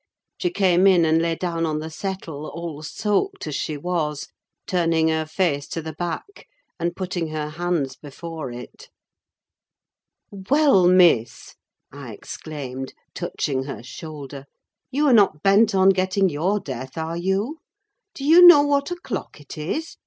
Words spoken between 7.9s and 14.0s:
before it. "Well, Miss!" I exclaimed, touching her